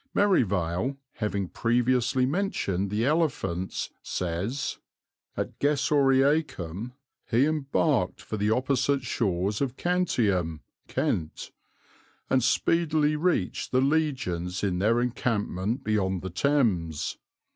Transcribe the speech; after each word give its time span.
Merivale, 0.15 0.97
having 1.17 1.47
previously 1.47 2.25
mentioned 2.25 2.89
the 2.89 3.05
elephants, 3.05 3.91
says, 4.01 4.79
"At 5.37 5.59
Gessoriacum 5.59 6.93
he 7.29 7.45
embarked 7.45 8.19
for 8.19 8.35
the 8.35 8.49
opposite 8.49 9.03
shores 9.03 9.61
of 9.61 9.77
Cantium 9.77 10.61
(Kent), 10.87 11.51
and 12.31 12.43
speedily 12.43 13.15
reached 13.15 13.71
the 13.71 13.79
legions 13.79 14.63
in 14.63 14.79
their 14.79 14.99
encampment 15.01 15.83
beyond 15.83 16.23
the 16.23 16.31
Thames. 16.31 17.19